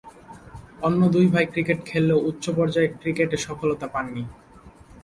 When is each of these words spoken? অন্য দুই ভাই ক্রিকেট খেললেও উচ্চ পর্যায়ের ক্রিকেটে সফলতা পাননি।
অন্য 0.81 1.01
দুই 1.09 1.25
ভাই 1.33 1.45
ক্রিকেট 1.53 1.79
খেললেও 1.85 2.25
উচ্চ 2.29 2.45
পর্যায়ের 2.57 2.93
ক্রিকেটে 3.01 3.37
সফলতা 3.37 3.87
পাননি। 3.87 4.23